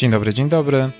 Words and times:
Dzień 0.00 0.10
dobry, 0.10 0.34
dzień 0.34 0.48
dobry. 0.48 0.90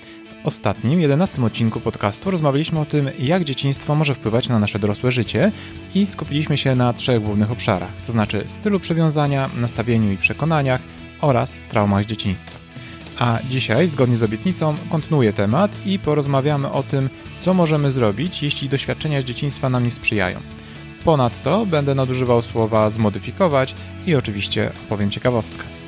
W 0.44 0.46
ostatnim, 0.46 1.00
jedenastym 1.00 1.44
odcinku 1.44 1.80
podcastu 1.80 2.30
rozmawialiśmy 2.30 2.80
o 2.80 2.84
tym, 2.84 3.10
jak 3.18 3.44
dzieciństwo 3.44 3.94
może 3.94 4.14
wpływać 4.14 4.48
na 4.48 4.58
nasze 4.58 4.78
dorosłe 4.78 5.12
życie 5.12 5.52
i 5.94 6.06
skupiliśmy 6.06 6.58
się 6.58 6.74
na 6.74 6.92
trzech 6.92 7.22
głównych 7.22 7.50
obszarach, 7.50 8.00
to 8.06 8.12
znaczy 8.12 8.44
stylu 8.46 8.80
przywiązania, 8.80 9.50
nastawieniu 9.56 10.12
i 10.12 10.16
przekonaniach 10.16 10.80
oraz 11.20 11.56
traumach 11.70 12.04
dzieciństwa. 12.04 12.58
A 13.18 13.38
dzisiaj, 13.50 13.88
zgodnie 13.88 14.16
z 14.16 14.22
obietnicą, 14.22 14.74
kontynuuję 14.90 15.32
temat 15.32 15.86
i 15.86 15.98
porozmawiamy 15.98 16.72
o 16.72 16.82
tym, 16.82 17.08
co 17.38 17.54
możemy 17.54 17.90
zrobić, 17.90 18.42
jeśli 18.42 18.68
doświadczenia 18.68 19.22
z 19.22 19.24
dzieciństwa 19.24 19.70
nam 19.70 19.84
nie 19.84 19.90
sprzyjają. 19.90 20.40
Ponadto 21.04 21.66
będę 21.66 21.94
nadużywał 21.94 22.42
słowa 22.42 22.90
zmodyfikować 22.90 23.74
i 24.06 24.14
oczywiście 24.14 24.70
opowiem 24.86 25.10
ciekawostkę. 25.10 25.79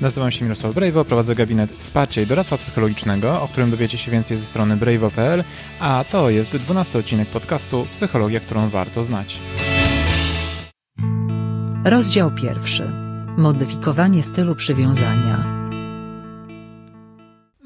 Nazywam 0.00 0.30
się 0.30 0.44
Mirosław 0.44 0.74
Brejwo, 0.74 1.04
prowadzę 1.04 1.34
gabinet 1.34 1.70
wsparcia 1.72 2.22
i 2.22 2.26
doradztwa 2.26 2.58
psychologicznego, 2.58 3.42
o 3.42 3.48
którym 3.48 3.70
dowiecie 3.70 3.98
się 3.98 4.10
więcej 4.10 4.36
ze 4.36 4.44
strony 4.44 4.76
brejwo.pl, 4.76 5.44
a 5.80 6.04
to 6.10 6.30
jest 6.30 6.56
12 6.56 6.98
odcinek 6.98 7.28
podcastu 7.28 7.86
Psychologia, 7.92 8.40
którą 8.40 8.68
warto 8.68 9.02
znać. 9.02 9.40
Rozdział 11.84 12.30
pierwszy. 12.34 12.92
Modyfikowanie 13.36 14.22
stylu 14.22 14.54
przywiązania. 14.54 15.53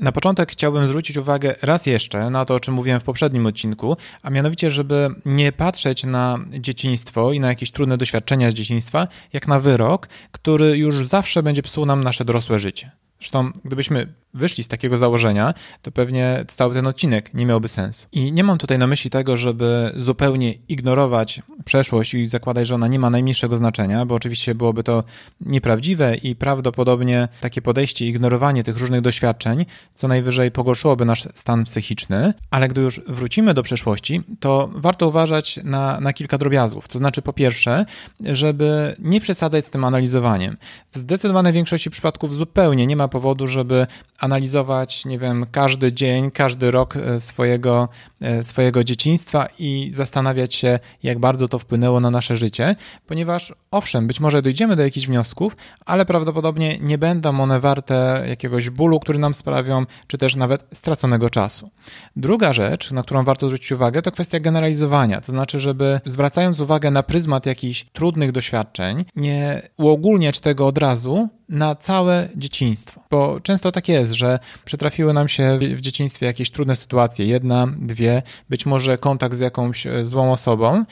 Na 0.01 0.13
początek 0.13 0.53
chciałbym 0.53 0.87
zwrócić 0.87 1.17
uwagę 1.17 1.55
raz 1.63 1.87
jeszcze 1.87 2.31
na 2.31 2.45
to, 2.45 2.55
o 2.55 2.61
czym 2.61 2.75
mówiłem 2.75 3.01
w 3.01 3.05
poprzednim 3.05 3.47
odcinku, 3.47 3.97
a 4.23 4.31
mianowicie, 4.31 4.71
żeby 4.71 5.11
nie 5.25 5.53
patrzeć 5.53 6.05
na 6.05 6.39
dzieciństwo 6.59 7.33
i 7.33 7.41
na 7.41 7.49
jakieś 7.49 7.71
trudne 7.71 7.99
doświadczenia 7.99 8.51
z 8.51 8.55
dzieciństwa, 8.55 9.09
jak 9.33 9.49
na 9.49 9.61
wyrok, 9.61 10.09
który 10.33 10.79
już 10.79 11.07
zawsze 11.07 11.43
będzie 11.43 11.63
psuł 11.63 11.87
nam 11.87 12.05
nasze 12.05 12.25
dorosłe 12.25 12.59
życie. 12.59 12.91
Zresztą, 13.21 13.51
gdybyśmy 13.65 14.13
wyszli 14.35 14.65
z 14.65 14.69
takiego 14.69 14.97
założenia, 14.97 15.55
to 15.83 15.91
pewnie 15.91 16.45
cały 16.49 16.75
ten 16.75 16.87
odcinek 16.87 17.35
nie 17.35 17.47
miałby 17.47 17.69
sensu. 17.69 18.07
I 18.13 18.33
nie 18.33 18.45
mam 18.45 18.59
tutaj 18.59 18.79
na 18.79 18.87
myśli 18.87 19.11
tego, 19.11 19.37
żeby 19.37 19.93
zupełnie 19.97 20.55
ignorować 20.69 21.43
przeszłość 21.65 22.15
i 22.15 22.27
zakładać, 22.27 22.67
że 22.67 22.75
ona 22.75 22.89
nie 22.89 22.99
ma 22.99 23.11
najmniejszego 23.11 23.57
znaczenia, 23.57 24.07
bo 24.07 24.15
oczywiście 24.15 24.55
byłoby 24.55 24.83
to 24.83 25.05
nieprawdziwe 25.41 26.17
i 26.17 26.37
prawdopodobnie 26.37 27.29
takie 27.41 27.63
podejście, 27.63 28.07
ignorowanie 28.07 28.65
tych 28.65 28.79
różnych 28.79 29.01
doświadczeń 29.01 29.67
co 29.95 30.09
najwyżej 30.09 30.51
pogorszyłoby 30.51 31.05
nasz 31.05 31.29
stan 31.35 31.65
psychiczny. 31.65 32.35
Ale 32.51 32.69
gdy 32.69 32.81
już 32.81 33.01
wrócimy 33.07 33.55
do 33.55 33.63
przeszłości, 33.63 34.23
to 34.41 34.71
warto 34.75 35.09
uważać 35.09 35.61
na, 35.65 36.01
na 36.01 36.13
kilka 36.13 36.39
drobiazgów. 36.39 36.89
To 36.89 36.99
znaczy, 36.99 37.23
po 37.23 37.33
pierwsze, 37.33 37.85
żeby 38.21 38.97
nie 38.99 39.21
przesadzać 39.21 39.65
z 39.65 39.71
tym 39.71 39.85
analizowaniem. 39.85 40.57
W 40.93 40.99
zdecydowanej 40.99 41.53
większości 41.53 41.91
przypadków 41.91 42.35
zupełnie 42.35 42.87
nie 42.87 42.97
ma 42.97 43.09
powodu, 43.09 43.47
żeby 43.47 43.87
analizować, 44.19 45.05
nie 45.05 45.19
wiem, 45.19 45.47
każdy 45.53 45.93
dzień, 45.93 46.31
każdy 46.31 46.71
rok 46.71 46.97
e, 46.97 47.21
swojego, 47.21 47.89
e, 48.21 48.45
swojego 48.45 48.85
dzieciństwa 48.85 49.49
i 49.59 49.91
zastanawiać 49.93 50.55
się, 50.55 50.79
jak 51.03 51.19
bardzo 51.19 51.49
to 51.49 51.59
wpłynęło 51.59 52.01
na 52.01 52.11
nasze 52.11 52.37
życie, 52.37 52.77
ponieważ 53.07 53.55
owszem, 53.71 54.07
być 54.07 54.21
może 54.21 54.43
dojdziemy 54.43 54.77
do 54.77 54.83
jakichś 54.83 55.07
wniosków, 55.07 55.57
ale 55.87 56.05
prawdopodobnie 56.05 56.79
nie 56.79 56.99
będą 56.99 57.41
one 57.41 57.61
warte 57.61 58.25
jakiegoś 58.29 58.71
bólu, 58.71 59.01
który 59.01 59.19
nam 59.19 59.35
sprawią, 59.35 59.87
czy 60.07 60.19
też 60.19 60.37
nawet 60.37 60.65
straconego 60.73 61.31
czasu. 61.31 61.71
Druga 62.17 62.53
rzecz, 62.53 62.91
na 62.91 63.03
którą 63.03 63.25
warto 63.25 63.47
zwrócić 63.47 63.73
uwagę, 63.73 64.03
to 64.03 64.13
kwestia 64.13 64.41
generalizowania, 64.41 65.21
to 65.21 65.33
znaczy, 65.33 65.61
żeby 65.61 66.01
zwracając 66.07 66.61
uwagę 66.61 66.91
na 66.91 67.03
pryzmat 67.03 67.47
jakichś 67.47 67.85
trudnych 67.93 68.33
doświadczeń, 68.33 69.05
nie 69.17 69.63
uogólniać 69.77 70.41
tego 70.41 70.67
od 70.67 70.79
razu, 70.79 71.29
na 71.49 71.75
całe 71.75 72.29
dzieciństwo. 72.37 73.01
Bo 73.11 73.41
często 73.41 73.73
tak 73.73 73.89
jest, 73.89 74.13
że 74.13 74.39
przytrafiły 74.65 75.13
nam 75.13 75.29
się 75.29 75.59
w 75.77 75.81
dzieciństwie 75.81 76.27
jakieś 76.27 76.51
trudne 76.51 76.77
sytuacje, 76.77 77.27
jedna, 77.27 77.67
dwie, 77.79 78.23
być 78.51 78.67
może 78.67 78.99
kontakt 78.99 79.37
z 79.37 79.41
jakąś 79.41 79.87
e, 79.87 80.07
złą 80.07 80.33
osobą, 80.33 80.85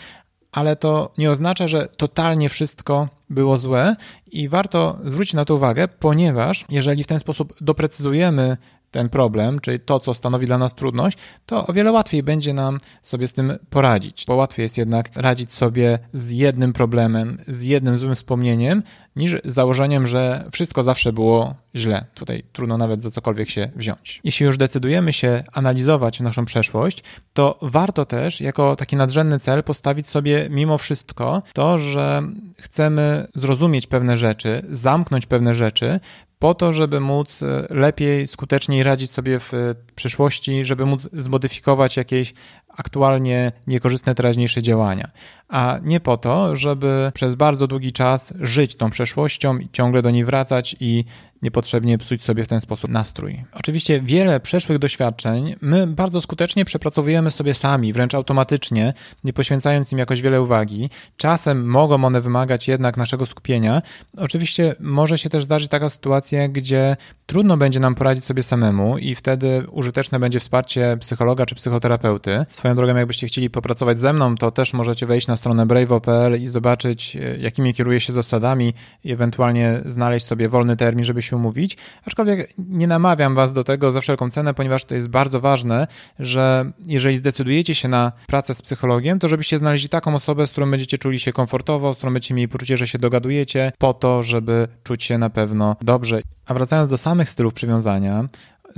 ale 0.53 0.77
to 0.77 1.13
nie 1.19 1.31
oznacza, 1.31 1.69
że 1.69 1.89
totalnie 1.97 2.49
wszystko 2.49 3.09
było 3.31 3.59
złe 3.59 3.97
i 4.33 4.49
warto 4.49 4.99
zwrócić 5.05 5.35
na 5.35 5.45
to 5.45 5.55
uwagę, 5.55 5.89
ponieważ 5.89 6.65
jeżeli 6.71 7.05
w 7.05 7.07
ten 7.07 7.19
sposób 7.19 7.55
doprecyzujemy 7.61 8.57
ten 8.91 9.09
problem, 9.09 9.61
czyli 9.61 9.81
to, 9.81 10.01
co 10.01 10.15
stanowi 10.15 10.47
dla 10.47 10.59
nas 10.59 10.75
trudność, 10.75 11.19
to 11.47 11.67
o 11.67 11.73
wiele 11.73 11.93
łatwiej 11.93 12.23
będzie 12.23 12.55
nam 12.55 12.79
sobie 13.03 13.29
z 13.29 13.33
tym 13.33 13.59
poradzić. 13.71 14.25
Bo 14.27 14.35
łatwiej 14.35 14.63
jest 14.63 14.79
jednak 14.79 15.11
radzić 15.15 15.53
sobie 15.53 15.99
z 16.13 16.31
jednym 16.31 16.73
problemem, 16.73 17.39
z 17.49 17.63
jednym 17.63 17.99
złym 17.99 18.15
wspomnieniem, 18.15 18.83
niż 19.17 19.37
założeniem, 19.45 20.07
że 20.07 20.45
wszystko 20.53 20.83
zawsze 20.83 21.13
było 21.13 21.55
źle. 21.75 22.05
Tutaj 22.15 22.45
trudno 22.53 22.79
nawet 22.79 23.03
za 23.03 23.11
cokolwiek 23.11 23.51
się 23.51 23.71
wziąć. 23.77 24.21
Jeśli 24.25 24.47
już 24.47 24.59
decydujemy 24.59 25.13
się 25.13 25.45
analizować 25.53 26.21
naszą 26.21 26.45
przeszłość, 26.45 27.03
to 27.33 27.59
warto 27.63 28.05
też 28.05 28.41
jako 28.41 28.77
taki 28.77 28.97
nadrzędny 28.97 29.39
cel 29.39 29.63
postawić 29.63 30.09
sobie 30.09 30.49
mimo 30.51 30.79
wszystko 30.79 31.43
to, 31.53 31.79
że 31.79 32.23
chcemy 32.61 33.27
zrozumieć 33.35 33.87
pewne 33.87 34.19
rzeczy, 34.19 34.63
zamknąć 34.71 35.27
pewne 35.27 35.55
rzeczy, 35.55 36.01
po 36.39 36.55
to, 36.55 36.73
żeby 36.73 37.01
móc 37.01 37.43
e, 37.43 37.67
lepiej, 37.71 38.27
skuteczniej 38.27 38.83
radzić 38.83 39.11
sobie 39.11 39.41
w 39.41 39.53
przyszłości, 39.95 40.65
żeby 40.65 40.87
móc 40.87 41.09
zmodyfikować 41.13 41.97
jakieś 41.97 42.35
aktualnie 42.77 43.53
niekorzystne 43.67 44.15
teraźniejsze 44.15 44.63
działania, 44.63 45.11
a 45.49 45.79
nie 45.83 46.01
po 46.01 46.17
to, 46.17 46.57
żeby 46.57 47.11
przez 47.15 47.35
bardzo 47.35 47.67
długi 47.67 47.93
czas 47.93 48.35
żyć 48.41 48.77
tą 48.77 48.91
przeszłością 48.91 49.59
i 49.59 49.69
ciągle 49.73 50.03
do 50.03 50.11
niej 50.11 50.25
wracać 50.25 50.77
i 50.81 51.05
niepotrzebnie 51.43 51.99
psuć 51.99 52.23
sobie 52.23 52.45
w 52.45 52.49
ten 52.49 52.61
sposób 52.61 52.91
nastrój. 52.91 53.45
Oczywiście 53.53 54.01
wiele 54.01 54.41
przeszłych 54.41 54.79
doświadczeń 54.79 55.55
my 55.61 55.87
bardzo 55.87 56.21
skutecznie 56.21 56.65
przepracowujemy 56.65 57.31
sobie 57.31 57.55
sami, 57.55 57.93
wręcz 57.93 58.15
automatycznie, 58.15 58.95
nie 59.25 59.33
poświęcając 59.33 59.93
im 59.93 59.99
jakoś 59.99 60.23
wiele 60.23 60.43
uwagi. 60.43 60.91
Czasem 61.17 61.67
mogą 61.67 62.05
one 62.05 62.21
wymagać 62.21 62.69
jednak 62.69 62.97
naszego 62.97 63.27
skupienia. 63.27 63.83
Oczywiście 64.17 64.75
może 64.81 65.19
się 65.19 65.31
też 65.31 65.45
zdarzyć 65.45 65.71
taka 65.71 65.89
sytuacja, 65.89 66.49
gdzie 66.49 66.97
trudno 67.27 67.57
będzie 67.57 67.81
nam 67.81 67.95
poradzić 67.95 68.25
sobie 68.25 68.43
samemu 68.43 68.99
i 68.99 69.15
wtedy 69.15 69.67
użyteczne 69.71 70.21
będzie 70.21 70.41
wsparcie 70.41 70.97
psychologa 71.01 71.47
czy 71.47 71.55
psychoterapeuty. 71.55 72.47
Swoją 72.51 72.77
drogą, 72.77 72.97
jakbyście 72.97 73.27
chcieli 73.27 73.51
popracować 73.51 74.01
ze 74.01 74.13
mną, 74.13 74.37
to 74.37 74.51
też 74.51 74.73
możecie 74.73 75.07
wejść 75.07 75.27
na 75.27 75.37
stronę 75.37 75.67
brave.pl 75.67 76.43
i 76.43 76.47
zobaczyć, 76.47 77.17
e, 77.17 77.37
jakimi 77.39 77.75
kieruję 77.75 78.01
się 78.01 78.13
zasadami 78.13 78.75
i 79.05 79.13
ewentualnie 79.13 79.81
znaleźć 79.87 80.27
sobie 80.27 80.49
wolny 80.49 80.77
termin, 80.77 81.05
żeby 81.05 81.23
się 81.27 81.37
umówić. 81.37 81.77
Aczkolwiek 82.07 82.55
nie 82.59 82.87
namawiam 82.87 83.35
Was 83.35 83.53
do 83.53 83.65
tego 83.65 83.93
za 83.93 84.01
wszelką 84.01 84.31
cenę, 84.31 84.55
ponieważ 84.55 84.85
to 84.85 84.95
jest 84.95 85.09
bardzo 85.09 85.41
ważne, 85.41 85.87
że 86.19 86.73
jeżeli 86.87 87.17
zdecydujecie 87.17 87.75
się 87.75 87.89
na 87.89 88.13
pracę 88.27 88.55
z 88.55 88.63
psychologiem, 88.63 89.19
to 89.19 89.29
żebyście 89.29 89.59
znaleźli 89.59 89.89
taką 89.89 90.15
osobę, 90.15 90.47
z 90.47 90.51
którą 90.51 90.71
będziecie 90.71 90.99
czuli 90.99 91.21
się 91.21 91.33
komfortowo, 91.33 91.95
z 91.95 91.97
którą 91.97 92.13
będziecie 92.13 92.35
mieli 92.35 92.49
poczucie, 92.49 92.77
że 92.77 92.89
się 92.89 92.99
dogadujecie, 92.99 93.73
po 93.79 93.95
to, 93.95 94.23
żeby 94.23 94.69
czuć 94.85 95.05
się 95.05 95.19
na 95.19 95.31
pewno 95.31 95.77
dobrze. 95.81 96.21
A 96.47 96.55
wracając 96.55 96.91
do 96.91 96.99
samych 96.99 97.31
stylów 97.31 97.55
przywiązania, 97.55 98.29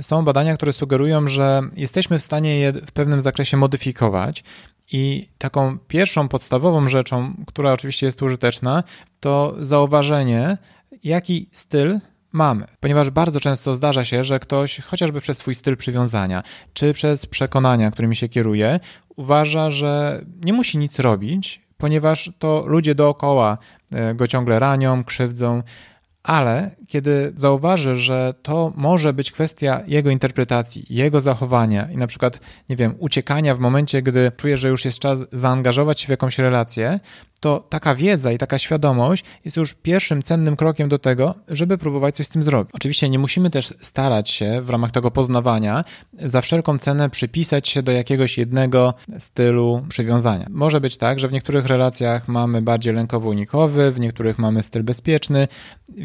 są 0.01 0.25
badania, 0.25 0.55
które 0.55 0.73
sugerują, 0.73 1.27
że 1.27 1.61
jesteśmy 1.75 2.19
w 2.19 2.23
stanie 2.23 2.59
je 2.59 2.73
w 2.73 2.91
pewnym 2.91 3.21
zakresie 3.21 3.57
modyfikować. 3.57 4.43
I 4.91 5.29
taką 5.37 5.77
pierwszą 5.87 6.27
podstawową 6.27 6.89
rzeczą, 6.89 7.33
która 7.47 7.73
oczywiście 7.73 8.05
jest 8.05 8.21
użyteczna, 8.21 8.83
to 9.19 9.55
zauważenie, 9.59 10.57
jaki 11.03 11.49
styl 11.51 11.99
mamy. 12.31 12.65
Ponieważ 12.79 13.09
bardzo 13.09 13.39
często 13.39 13.75
zdarza 13.75 14.05
się, 14.05 14.23
że 14.23 14.39
ktoś, 14.39 14.79
chociażby 14.79 15.21
przez 15.21 15.37
swój 15.37 15.55
styl 15.55 15.77
przywiązania, 15.77 16.43
czy 16.73 16.93
przez 16.93 17.25
przekonania, 17.25 17.91
którymi 17.91 18.15
się 18.15 18.29
kieruje, 18.29 18.79
uważa, 19.15 19.71
że 19.71 20.21
nie 20.43 20.53
musi 20.53 20.77
nic 20.77 20.99
robić, 20.99 21.61
ponieważ 21.77 22.31
to 22.39 22.63
ludzie 22.67 22.95
dookoła 22.95 23.57
e, 23.91 24.15
go 24.15 24.27
ciągle 24.27 24.59
ranią, 24.59 25.03
krzywdzą, 25.03 25.63
ale 26.23 26.75
kiedy 26.87 27.33
zauważy, 27.35 27.95
że 27.95 28.33
to 28.41 28.73
może 28.75 29.13
być 29.13 29.31
kwestia 29.31 29.81
jego 29.87 30.09
interpretacji, 30.09 30.85
jego 30.89 31.21
zachowania 31.21 31.91
i 31.91 31.97
na 31.97 32.07
przykład, 32.07 32.39
nie 32.69 32.75
wiem, 32.75 32.95
uciekania 32.99 33.55
w 33.55 33.59
momencie, 33.59 34.01
gdy 34.01 34.31
czuje, 34.37 34.57
że 34.57 34.69
już 34.69 34.85
jest 34.85 34.99
czas 34.99 35.25
zaangażować 35.31 36.01
się 36.01 36.07
w 36.07 36.09
jakąś 36.09 36.37
relację, 36.37 36.99
to 37.39 37.67
taka 37.69 37.95
wiedza 37.95 38.31
i 38.31 38.37
taka 38.37 38.57
świadomość 38.57 39.25
jest 39.45 39.57
już 39.57 39.73
pierwszym 39.73 40.23
cennym 40.23 40.55
krokiem 40.55 40.89
do 40.89 40.99
tego, 40.99 41.35
żeby 41.47 41.77
próbować 41.77 42.15
coś 42.15 42.25
z 42.25 42.29
tym 42.29 42.43
zrobić. 42.43 42.75
Oczywiście 42.75 43.09
nie 43.09 43.19
musimy 43.19 43.49
też 43.49 43.73
starać 43.81 44.29
się 44.29 44.61
w 44.61 44.69
ramach 44.69 44.91
tego 44.91 45.11
poznawania 45.11 45.83
za 46.13 46.41
wszelką 46.41 46.77
cenę 46.77 47.09
przypisać 47.09 47.67
się 47.67 47.83
do 47.83 47.91
jakiegoś 47.91 48.37
jednego 48.37 48.93
stylu 49.17 49.85
przywiązania. 49.89 50.45
Może 50.49 50.81
być 50.81 50.97
tak, 50.97 51.19
że 51.19 51.27
w 51.27 51.31
niektórych 51.31 51.65
relacjach 51.65 52.27
mamy 52.27 52.61
bardziej 52.61 52.93
lękowo-unikowy, 52.93 53.91
w 53.91 53.99
niektórych 53.99 54.39
mamy 54.39 54.63
styl 54.63 54.83
bezpieczny, 54.83 55.47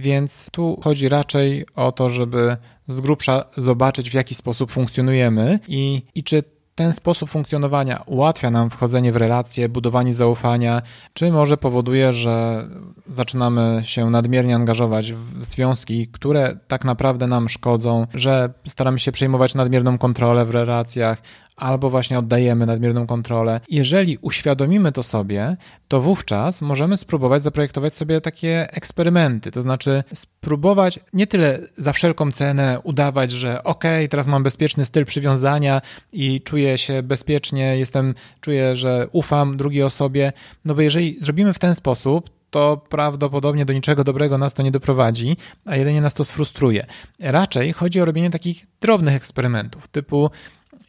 więc 0.05 0.49
tu 0.53 0.81
chodzi 0.85 1.09
raczej 1.09 1.67
o 1.75 1.93
to, 1.93 2.11
żeby 2.11 2.57
z 2.89 3.01
grubsza 3.01 3.45
zobaczyć, 3.57 4.11
w 4.11 4.15
jaki 4.15 4.35
sposób 4.35 4.71
funkcjonujemy 4.73 5.59
i, 5.69 6.03
i 6.15 6.25
czy 6.25 6.43
ten 6.75 6.93
sposób 6.93 7.31
funkcjonowania 7.31 8.03
ułatwia 8.07 8.51
nam 8.51 8.71
wchodzenie 8.71 9.13
w 9.13 9.17
relacje, 9.17 9.69
budowanie 9.69 10.15
zaufania, 10.15 10.83
czy 11.13 11.33
może 11.33 11.57
powoduje, 11.57 12.13
że 12.13 12.67
zaczynamy 13.07 13.81
się 13.85 14.11
nadmiernie 14.11 14.55
angażować 14.55 15.13
w 15.13 15.45
związki, 15.45 16.09
które 16.09 16.57
tak 16.69 16.85
naprawdę 16.85 17.27
nam 17.27 17.49
szkodzą, 17.49 18.07
że 18.15 18.53
staramy 18.69 18.99
się 18.99 19.13
przejmować 19.13 19.55
nadmierną 19.55 19.99
kontrolę 19.99 20.45
w 20.45 20.51
relacjach, 20.51 21.23
albo 21.57 21.91
właśnie 21.91 22.19
oddajemy 22.19 22.67
nadmierną 22.67 23.07
kontrolę. 23.07 23.61
Jeżeli 23.71 24.19
uświadomimy 24.21 24.93
to 24.93 25.03
sobie, 25.03 25.57
to 25.89 26.01
wówczas 26.01 26.63
możemy 26.63 26.97
spróbować 26.97 27.43
zaprojektować 27.43 27.95
sobie 27.95 28.21
takie 28.21 28.73
eksperymenty, 28.73 29.51
to 29.51 29.63
znaczy 29.63 30.05
spróbować 30.15 31.01
nie 31.13 31.27
tyle 31.27 31.59
za 31.77 31.93
wszelką 31.93 32.33
cenę 32.33 32.81
udawać, 32.83 33.33
że 33.33 33.65
ok, 33.65 33.85
teraz 34.11 34.27
mam 34.27 34.43
bezpieczny 34.43 34.85
styl 34.85 35.05
przywiązania 35.05 35.81
i 36.13 36.41
czuję 36.41 36.79
się 36.79 37.03
bezpiecznie, 37.03 37.79
jestem, 37.79 38.15
czuję, 38.41 38.77
że 38.77 39.09
ufam 39.13 39.57
drugiej 39.57 39.83
osobie, 39.83 40.33
no 40.65 40.75
bo 40.75 40.81
jeżeli 40.81 41.17
zrobimy 41.21 41.55
w 41.55 41.59
ten 41.59 41.75
sposób, 41.75 42.31
to 42.51 42.77
prawdopodobnie 42.89 43.65
do 43.65 43.73
niczego 43.73 44.05
dobrego 44.05 44.39
nas 44.39 44.55
to 44.55 44.63
nie 44.63 44.71
doprowadzi, 44.71 45.37
a 45.65 45.77
jedynie 45.77 46.01
nas 46.01 46.15
to 46.15 46.25
sfrustruje. 46.25 46.87
Raczej 47.21 47.73
chodzi 47.73 48.01
o 48.01 48.05
robienie 48.05 48.31
takich 48.31 48.67
drobnych 48.81 49.15
eksperymentów, 49.15 49.89
typu 49.89 50.31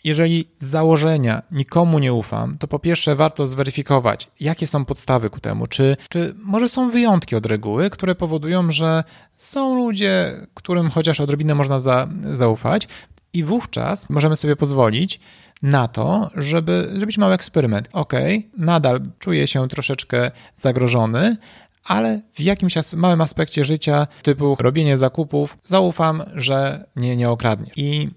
jeżeli 0.06 0.48
z 0.57 0.66
założenia 0.66 1.42
nikomu 1.52 2.00
nie 2.00 2.13
ufam, 2.13 2.57
to 2.57 2.68
po 2.68 2.80
pierwsze 2.80 3.16
warto 3.16 3.48
zweryfikować, 3.48 4.31
jakie 4.40 4.68
są 4.68 4.86
podstawy 4.86 5.30
ku 5.30 5.40
temu, 5.40 5.68
czy, 5.68 5.98
czy 6.10 6.36
może 6.38 6.69
są 6.69 6.90
wyjątki 6.90 7.36
od 7.36 7.46
reguły, 7.46 7.90
które 7.90 8.16
powodują, 8.16 8.72
że 8.72 9.04
są 9.38 9.75
ludzie, 9.75 10.48
którym 10.54 10.90
chociaż 10.90 11.19
odrobinę 11.19 11.56
można 11.56 11.80
za, 11.80 12.07
zaufać, 12.34 12.88
i 13.34 13.44
wówczas 13.44 14.10
możemy 14.10 14.36
sobie 14.36 14.56
pozwolić 14.56 15.19
na 15.62 15.88
to, 15.88 16.30
żeby 16.36 16.92
zrobić 16.96 17.18
mały 17.18 17.34
eksperyment. 17.34 17.90
Ok, 17.94 18.13
nadal 18.57 19.00
czuję 19.19 19.48
się 19.48 19.68
troszeczkę 19.68 20.31
zagrożony, 20.56 21.38
ale 21.86 22.22
w 22.34 22.42
jakimś 22.42 22.74
małym 22.94 23.22
aspekcie 23.22 23.66
życia, 23.66 24.07
typu 24.22 24.56
robienie 24.60 24.98
zakupów, 24.98 25.57
zaufam, 25.66 26.24
że 26.36 26.86
mnie 26.96 27.16
nie 27.16 27.30
okradnie. 27.30 27.72
I 27.75 28.10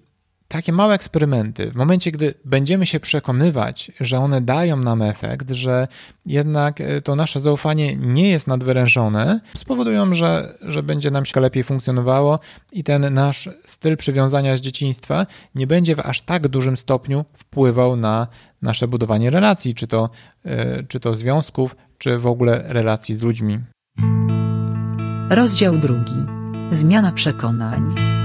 takie 0.48 0.72
małe 0.72 0.94
eksperymenty, 0.94 1.70
w 1.70 1.76
momencie, 1.76 2.10
gdy 2.10 2.34
będziemy 2.44 2.86
się 2.86 3.00
przekonywać, 3.00 3.92
że 4.00 4.18
one 4.18 4.40
dają 4.40 4.76
nam 4.76 5.02
efekt, 5.02 5.50
że 5.50 5.88
jednak 6.26 6.80
e, 6.80 7.00
to 7.00 7.16
nasze 7.16 7.40
zaufanie 7.40 7.96
nie 7.96 8.30
jest 8.30 8.46
nadwyrężone, 8.46 9.40
spowodują, 9.56 10.14
że, 10.14 10.58
że 10.62 10.82
będzie 10.82 11.10
nam 11.10 11.24
się 11.24 11.40
lepiej 11.40 11.64
funkcjonowało 11.64 12.38
i 12.72 12.84
ten 12.84 13.14
nasz 13.14 13.48
styl 13.64 13.96
przywiązania 13.96 14.56
z 14.56 14.60
dzieciństwa 14.60 15.26
nie 15.54 15.66
będzie 15.66 15.96
w 15.96 16.00
aż 16.00 16.20
tak 16.20 16.48
dużym 16.48 16.76
stopniu 16.76 17.24
wpływał 17.34 17.96
na 17.96 18.26
nasze 18.62 18.88
budowanie 18.88 19.30
relacji, 19.30 19.74
czy 19.74 19.86
to, 19.86 20.10
e, 20.44 20.82
czy 20.82 21.00
to 21.00 21.14
związków, 21.14 21.76
czy 21.98 22.18
w 22.18 22.26
ogóle 22.26 22.64
relacji 22.66 23.14
z 23.14 23.22
ludźmi. 23.22 23.58
Rozdział 25.30 25.78
drugi. 25.78 26.14
Zmiana 26.70 27.12
przekonań. 27.12 28.17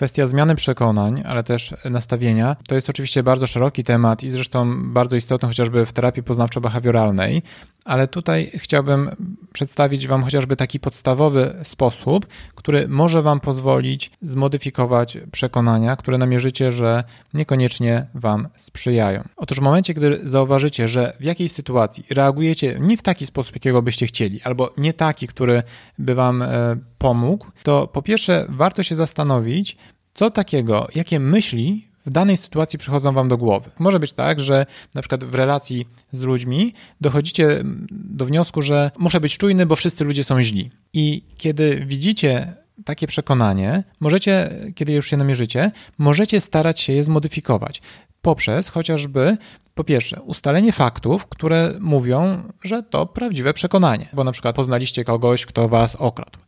Kwestia 0.00 0.26
zmiany 0.26 0.54
przekonań, 0.54 1.22
ale 1.26 1.42
też 1.42 1.74
nastawienia, 1.90 2.56
to 2.68 2.74
jest 2.74 2.90
oczywiście 2.90 3.22
bardzo 3.22 3.46
szeroki 3.46 3.84
temat 3.84 4.22
i 4.22 4.30
zresztą 4.30 4.92
bardzo 4.92 5.16
istotny 5.16 5.48
chociażby 5.48 5.86
w 5.86 5.92
terapii 5.92 6.22
poznawczo-behawioralnej, 6.22 7.42
ale 7.84 8.08
tutaj 8.08 8.50
chciałbym 8.54 9.10
przedstawić 9.52 10.06
Wam 10.06 10.22
chociażby 10.22 10.56
taki 10.56 10.80
podstawowy 10.80 11.54
sposób, 11.62 12.26
który 12.54 12.88
może 12.88 13.22
Wam 13.22 13.40
pozwolić 13.40 14.10
zmodyfikować 14.22 15.18
przekonania, 15.32 15.96
które 15.96 16.18
namierzycie, 16.18 16.72
że 16.72 17.04
niekoniecznie 17.34 18.06
Wam 18.14 18.48
sprzyjają. 18.56 19.28
Otóż 19.36 19.58
w 19.58 19.62
momencie, 19.62 19.94
gdy 19.94 20.20
zauważycie, 20.24 20.88
że 20.88 21.16
w 21.20 21.24
jakiejś 21.24 21.52
sytuacji 21.52 22.04
reagujecie 22.10 22.76
nie 22.80 22.96
w 22.96 23.02
taki 23.02 23.26
sposób, 23.26 23.54
jakiego 23.54 23.82
byście 23.82 24.06
chcieli, 24.06 24.42
albo 24.42 24.72
nie 24.76 24.92
taki, 24.92 25.26
który 25.26 25.62
by 25.98 26.14
Wam 26.14 26.42
e, 26.42 26.76
pomógł, 26.98 27.46
to 27.62 27.86
po 27.86 28.02
pierwsze 28.02 28.46
warto 28.48 28.82
się 28.82 28.94
zastanowić, 28.94 29.76
co 30.14 30.30
takiego, 30.30 30.88
jakie 30.94 31.20
myśli 31.20 31.90
w 32.06 32.10
danej 32.10 32.36
sytuacji 32.36 32.78
przychodzą 32.78 33.12
wam 33.12 33.28
do 33.28 33.36
głowy. 33.36 33.70
Może 33.78 34.00
być 34.00 34.12
tak, 34.12 34.40
że 34.40 34.66
na 34.94 35.02
przykład 35.02 35.24
w 35.24 35.34
relacji 35.34 35.88
z 36.12 36.22
ludźmi 36.22 36.74
dochodzicie 37.00 37.60
do 37.90 38.26
wniosku, 38.26 38.62
że 38.62 38.90
muszę 38.98 39.20
być 39.20 39.38
czujny, 39.38 39.66
bo 39.66 39.76
wszyscy 39.76 40.04
ludzie 40.04 40.24
są 40.24 40.42
źli. 40.42 40.70
I 40.92 41.22
kiedy 41.38 41.84
widzicie 41.86 42.54
takie 42.84 43.06
przekonanie, 43.06 43.84
możecie, 44.00 44.50
kiedy 44.74 44.92
już 44.92 45.10
się 45.10 45.16
namierzycie, 45.16 45.70
możecie 45.98 46.40
starać 46.40 46.80
się 46.80 46.92
je 46.92 47.04
zmodyfikować 47.04 47.82
poprzez 48.22 48.68
chociażby 48.68 49.36
po 49.74 49.84
pierwsze, 49.84 50.22
ustalenie 50.22 50.72
faktów, 50.72 51.26
które 51.26 51.74
mówią, 51.80 52.42
że 52.62 52.82
to 52.82 53.06
prawdziwe 53.06 53.54
przekonanie, 53.54 54.08
bo 54.12 54.24
na 54.24 54.32
przykład 54.32 54.56
poznaliście 54.56 55.04
kogoś, 55.04 55.46
kto 55.46 55.68
was 55.68 55.94
okradł. 55.96 56.38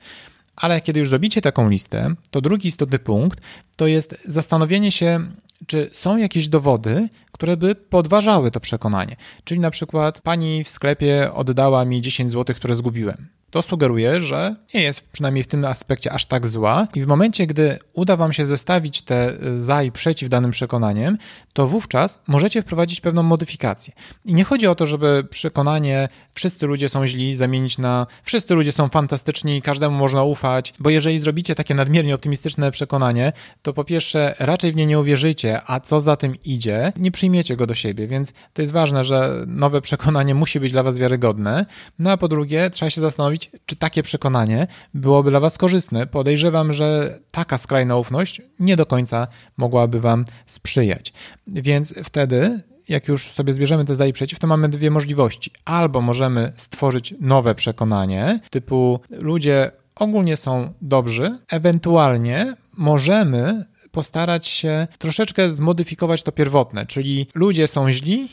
Ale 0.56 0.81
kiedy 0.81 1.00
już 1.00 1.08
zrobicie 1.08 1.40
taką 1.40 1.69
listę, 1.69 2.14
to 2.31 2.40
drugi 2.40 2.69
istotny 2.69 2.99
punkt 2.99 3.40
to 3.76 3.87
jest 3.87 4.16
zastanowienie 4.25 4.93
się, 4.93 5.31
czy 5.66 5.90
są 5.93 6.16
jakieś 6.16 6.49
dowody, 6.49 7.08
które 7.32 7.56
by 7.56 7.75
podważały 7.75 8.50
to 8.50 8.60
przekonanie. 8.60 9.16
Czyli 9.44 9.60
na 9.60 9.70
przykład 9.70 10.20
pani 10.20 10.64
w 10.64 10.70
sklepie 10.70 11.32
oddała 11.34 11.84
mi 11.84 12.00
10 12.00 12.31
zł, 12.31 12.56
które 12.56 12.75
zgubiłem 12.75 13.28
to 13.52 13.62
sugeruje, 13.62 14.20
że 14.20 14.56
nie 14.75 14.82
jest 14.82 15.00
przynajmniej 15.00 15.44
w 15.44 15.46
tym 15.46 15.64
aspekcie 15.64 16.12
aż 16.12 16.26
tak 16.26 16.49
zła. 16.49 16.88
I 16.94 17.02
w 17.02 17.06
momencie, 17.06 17.46
gdy 17.46 17.78
uda 17.93 18.16
Wam 18.16 18.32
się 18.32 18.46
zestawić 18.46 19.02
te 19.02 19.32
za 19.58 19.82
i 19.82 19.93
przeciw 19.93 20.28
danym 20.28 20.50
przekonaniem, 20.50 21.19
to 21.52 21.66
wówczas 21.66 22.20
możecie 22.26 22.62
wprowadzić 22.62 23.00
pewną 23.00 23.22
modyfikację. 23.22 23.94
I 24.25 24.34
nie 24.34 24.44
chodzi 24.44 24.66
o 24.66 24.75
to, 24.75 24.87
żeby 24.87 25.25
przekonanie 25.31 26.08
wszyscy 26.34 26.66
ludzie 26.66 26.88
są 26.88 27.06
źli 27.06 27.37
zamienić 27.37 27.78
na 27.78 28.06
wszyscy 28.22 28.54
ludzie 28.54 28.72
są 28.72 28.88
fantastyczni 28.88 29.62
każdemu 29.62 29.98
można 29.98 30.22
ufać, 30.22 30.75
bo 30.78 30.90
jeżeli 30.90 31.19
zrobicie 31.19 31.55
takie 31.55 31.75
nadmiernie 31.75 32.14
optymistyczne 32.14 32.70
przekonanie, 32.70 33.32
to 33.62 33.72
po 33.72 33.84
pierwsze 33.84 34.34
raczej 34.38 34.72
w 34.72 34.76
nie 34.76 34.87
nie 34.87 34.98
uwierzycie, 34.98 35.60
a 35.66 35.81
co 35.81 36.00
za 36.00 36.16
tym 36.16 36.43
idzie, 36.44 36.93
nie 36.96 37.10
przyjmiecie 37.10 37.56
go 37.56 37.66
do 37.66 37.75
siebie, 37.75 38.06
więc 38.06 38.32
to 38.52 38.62
jest 38.62 38.72
ważne, 38.72 39.05
że 39.05 39.44
nowe 39.46 39.81
przekonanie 39.81 40.34
musi 40.34 40.60
być 40.60 40.72
dla 40.72 40.82
Was 40.82 40.98
wiarygodne. 40.98 41.66
No 41.98 42.10
a 42.10 42.16
po 42.16 42.28
drugie, 42.28 42.70
trzeba 42.70 42.90
się 42.90 43.00
zastanowić, 43.00 43.42
czy 43.67 43.77
takie 43.77 44.03
przekonanie 44.03 44.67
byłoby 44.94 45.31
dla 45.31 45.41
Was 45.41 45.59
korzystne. 45.59 46.06
Podejrzewam, 46.06 46.73
że 46.73 47.19
taka 47.31 47.59
skrajna 47.59 47.97
ufność 47.97 48.43
nie 48.61 48.77
do 48.77 48.87
końca 48.87 49.27
mogłaby 49.56 50.00
Wam 50.00 50.25
sprzyjać. 50.47 51.12
Więc 51.47 51.94
wtedy 52.05 52.62
jak 52.89 53.09
już 53.09 53.31
sobie 53.31 53.53
zbierzemy 53.53 53.85
te 53.85 53.97
za 53.97 54.06
i 54.06 54.12
przeciw, 54.12 54.39
to 54.39 54.47
mamy 54.47 54.69
dwie 54.69 54.91
możliwości. 54.91 55.50
Albo 55.65 56.00
możemy 56.00 56.53
stworzyć 56.56 57.15
nowe 57.21 57.55
przekonanie, 57.55 58.41
typu 58.50 59.00
ludzie 59.11 59.71
ogólnie 59.94 60.37
są 60.37 60.73
dobrzy, 60.81 61.39
ewentualnie 61.49 62.56
możemy 62.72 63.65
postarać 63.91 64.46
się 64.46 64.87
troszeczkę 64.99 65.53
zmodyfikować 65.53 66.22
to 66.22 66.32
pierwotne, 66.32 66.87
czyli 66.87 67.27
ludzie 67.34 67.69
są 67.69 67.93
źli, 67.93 68.29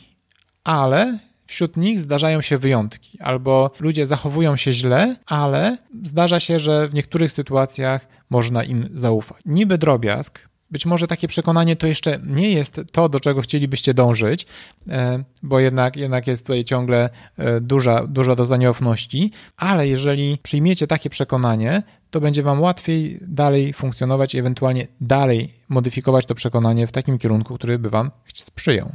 ale 0.64 1.20
wśród 1.50 1.78
nich 1.78 2.00
zdarzają 2.00 2.42
się 2.42 2.58
wyjątki, 2.58 3.18
albo 3.22 3.72
ludzie 3.80 4.08
zachowują 4.08 4.58
się 4.58 4.74
źle, 4.74 5.16
ale 5.26 5.78
zdarza 6.04 6.40
się, 6.40 6.60
że 6.60 6.88
w 6.88 6.94
niektórych 6.94 7.32
sytuacjach 7.32 8.08
można 8.30 8.64
im 8.64 8.90
zaufać. 8.94 9.42
Niby 9.46 9.78
drobiazg, 9.78 10.50
być 10.72 10.86
może 10.86 11.08
takie 11.08 11.28
przekonanie 11.28 11.76
to 11.76 11.88
jeszcze 11.88 12.20
nie 12.26 12.50
jest 12.50 12.82
to, 12.92 13.10
do 13.10 13.20
czego 13.20 13.42
chcielibyście 13.42 13.94
dążyć, 13.94 14.46
e, 14.90 15.24
bo 15.44 15.60
jednak, 15.60 15.98
jednak 15.98 16.28
jest 16.28 16.46
tutaj 16.46 16.64
ciągle 16.64 17.10
e, 17.38 17.62
duża, 17.62 18.08
duża 18.08 18.36
doza 18.36 18.58
nieufności, 18.58 19.32
ale 19.58 19.88
jeżeli 19.88 20.38
przyjmiecie 20.44 20.88
takie 20.88 21.10
przekonanie, 21.10 21.84
to 22.10 22.22
będzie 22.22 22.44
Wam 22.44 22.62
łatwiej 22.62 23.20
dalej 23.22 23.74
funkcjonować 23.74 24.36
i 24.36 24.38
ewentualnie 24.38 24.88
dalej 25.02 25.54
modyfikować 25.70 26.26
to 26.26 26.36
przekonanie 26.36 26.88
w 26.88 26.92
takim 26.92 27.18
kierunku, 27.18 27.56
który 27.56 27.80
by 27.80 27.90
Wam 27.90 28.12
sprzyjał. 28.34 28.92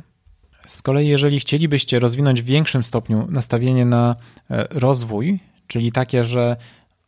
Z 0.66 0.82
kolei, 0.82 1.08
jeżeli 1.08 1.40
chcielibyście 1.40 1.98
rozwinąć 1.98 2.42
w 2.42 2.44
większym 2.44 2.84
stopniu 2.84 3.26
nastawienie 3.30 3.86
na 3.86 4.16
e, 4.50 4.66
rozwój, 4.70 5.40
czyli 5.66 5.92
takie, 5.92 6.24
że 6.24 6.56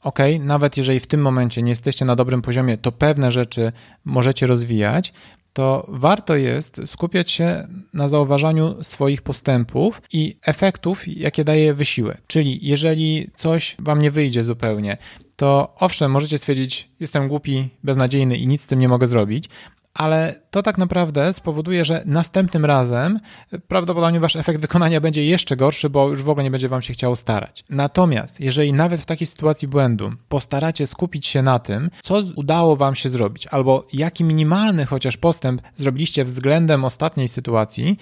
ok, 0.03 0.19
nawet 0.41 0.77
jeżeli 0.77 1.01
w 1.01 1.07
tym 1.07 1.21
momencie 1.23 1.63
nie 1.63 1.71
jesteście 1.71 2.05
na 2.05 2.17
dobrym 2.17 2.43
poziomie, 2.43 2.79
to 2.79 2.93
pewne 2.93 3.33
rzeczy 3.33 3.73
możecie 4.05 4.47
rozwijać, 4.47 5.13
to 5.53 5.87
warto 5.89 6.37
jest 6.37 6.81
skupiać 6.87 7.31
się 7.31 7.69
na 7.95 8.09
zauważaniu 8.09 8.85
swoich 8.85 9.23
postępów 9.23 10.03
i 10.13 10.37
efektów, 10.43 11.09
jakie 11.09 11.45
daje 11.45 11.75
wysiłek. 11.75 12.23
Czyli 12.27 12.59
jeżeli 12.63 13.31
coś 13.35 13.77
wam 13.79 14.03
nie 14.03 14.11
wyjdzie 14.11 14.45
zupełnie, 14.45 14.97
to 15.37 15.75
owszem, 15.79 16.11
możecie 16.11 16.39
stwierdzić, 16.39 16.89
jestem 17.01 17.29
głupi, 17.29 17.69
beznadziejny 17.85 18.37
i 18.37 18.47
nic 18.47 18.63
z 18.63 18.67
tym 18.67 18.79
nie 18.79 18.89
mogę 18.89 19.07
zrobić, 19.07 19.49
ale 19.97 20.41
to 20.51 20.63
tak 20.63 20.79
naprawdę 20.79 21.33
spowoduje, 21.33 21.85
że 21.85 22.03
następnym 22.07 22.65
razem 22.65 23.21
prawdopodobnie 23.69 24.21
wasz 24.21 24.37
efekt 24.37 24.61
wykonania 24.61 25.01
będzie 25.01 25.25
jeszcze 25.25 25.57
gorszy, 25.57 25.91
bo 25.91 26.09
już 26.09 26.23
w 26.23 26.29
ogóle 26.29 26.45
nie 26.45 26.51
będzie 26.51 26.69
wam 26.69 26.83
się 26.83 26.93
chciało 26.93 27.17
starać. 27.17 27.65
Natomiast 27.71 28.41
jeżeli 28.41 28.73
nawet 28.73 29.01
w 29.01 29.07
takiej 29.07 29.27
sytuacji 29.27 29.69
błędu 29.69 30.13
postaracie 30.29 30.87
skupić 30.87 31.27
się 31.27 31.43
na 31.43 31.59
tym, 31.59 31.91
co 32.03 32.23
udało 32.37 32.77
wam 32.77 32.95
się 32.95 33.09
zrobić, 33.09 33.47
albo 33.47 33.87
jaki 33.93 34.25
minimalny 34.25 34.87
chociaż 34.87 35.17
postęp 35.17 35.63
zrobiliście 35.77 36.25
względem 36.25 36.85
ostatniej 36.85 37.29
sytuacji, 37.29 37.97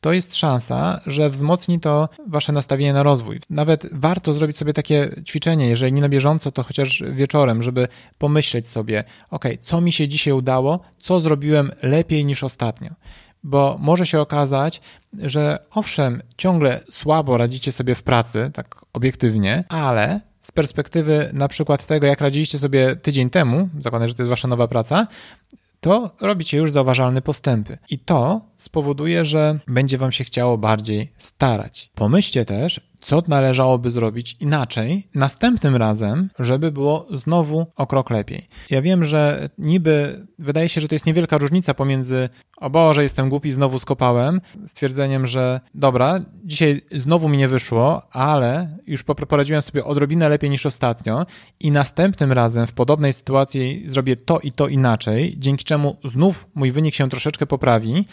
to 0.00 0.12
jest 0.12 0.36
szansa, 0.36 1.00
że 1.06 1.30
wzmocni 1.30 1.80
to 1.80 2.08
wasze 2.26 2.52
nastawienie 2.52 2.92
na 2.92 3.02
rozwój. 3.02 3.40
Nawet 3.50 3.86
warto 3.92 4.32
zrobić 4.32 4.56
sobie 4.56 4.72
takie 4.72 5.22
ćwiczenie, 5.26 5.68
jeżeli 5.68 5.92
nie 5.92 6.00
na 6.00 6.08
bieżąco, 6.08 6.52
to 6.52 6.62
chociaż 6.62 7.02
wieczorem, 7.10 7.62
żeby 7.62 7.88
pomyśleć 8.18 8.68
sobie, 8.68 9.04
ok, 9.30 9.44
co 9.60 9.80
mi 9.80 9.92
się 9.92 10.08
dzisiaj 10.08 10.32
udało, 10.32 10.80
co 10.98 11.20
zrobiłem 11.20 11.72
lepiej 11.82 12.24
niż 12.24 12.44
ostatnio. 12.44 12.90
Bo 13.42 13.76
może 13.80 14.06
się 14.06 14.20
okazać, 14.20 14.80
że 15.18 15.58
owszem, 15.70 16.22
ciągle 16.36 16.80
słabo 16.90 17.36
radzicie 17.36 17.72
sobie 17.72 17.94
w 17.94 18.02
pracy, 18.02 18.50
tak 18.54 18.84
obiektywnie, 18.92 19.64
ale 19.68 20.20
z 20.40 20.52
perspektywy 20.52 21.30
na 21.32 21.48
przykład 21.48 21.86
tego, 21.86 22.06
jak 22.06 22.20
radziliście 22.20 22.58
sobie 22.58 22.96
tydzień 22.96 23.30
temu, 23.30 23.68
zakładam, 23.78 24.08
że 24.08 24.14
to 24.14 24.22
jest 24.22 24.30
wasza 24.30 24.48
nowa 24.48 24.68
praca, 24.68 25.06
to 25.80 26.10
robicie 26.20 26.58
już 26.58 26.72
zauważalne 26.72 27.22
postępy. 27.22 27.78
I 27.90 27.98
to 27.98 28.40
spowoduje, 28.56 29.24
że 29.24 29.60
będzie 29.68 29.98
Wam 29.98 30.12
się 30.12 30.24
chciało 30.24 30.58
bardziej 30.58 31.12
starać. 31.18 31.90
Pomyślcie 31.94 32.44
też, 32.44 32.80
co 33.06 33.22
należałoby 33.28 33.90
zrobić 33.90 34.36
inaczej 34.40 35.08
następnym 35.14 35.76
razem, 35.76 36.30
żeby 36.38 36.72
było 36.72 37.06
znowu 37.10 37.66
o 37.76 37.86
krok 37.86 38.10
lepiej. 38.10 38.48
Ja 38.70 38.82
wiem, 38.82 39.04
że 39.04 39.48
niby 39.58 40.26
wydaje 40.38 40.68
się, 40.68 40.80
że 40.80 40.88
to 40.88 40.94
jest 40.94 41.06
niewielka 41.06 41.38
różnica 41.38 41.74
pomiędzy 41.74 42.28
o 42.56 42.70
Boże, 42.70 43.02
jestem 43.02 43.28
głupi, 43.28 43.50
znowu 43.50 43.78
skopałem, 43.78 44.40
stwierdzeniem, 44.66 45.26
że 45.26 45.60
dobra, 45.74 46.20
dzisiaj 46.44 46.80
znowu 46.92 47.28
mi 47.28 47.38
nie 47.38 47.48
wyszło, 47.48 48.02
ale 48.12 48.78
już 48.86 49.04
poradziłem 49.04 49.62
sobie 49.62 49.84
odrobinę 49.84 50.28
lepiej 50.28 50.50
niż 50.50 50.66
ostatnio 50.66 51.26
i 51.60 51.70
następnym 51.70 52.32
razem 52.32 52.66
w 52.66 52.72
podobnej 52.72 53.12
sytuacji 53.12 53.82
zrobię 53.86 54.16
to 54.16 54.40
i 54.40 54.52
to 54.52 54.68
inaczej, 54.68 55.34
dzięki 55.38 55.64
czemu 55.64 55.96
znów 56.04 56.46
mój 56.54 56.72
wynik 56.72 56.94
się 56.94 57.10
troszeczkę 57.10 57.46
poprawi, 57.46 58.04